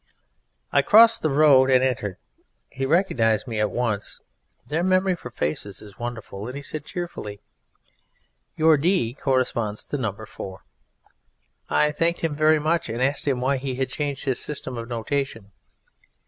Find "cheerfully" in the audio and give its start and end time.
6.87-7.39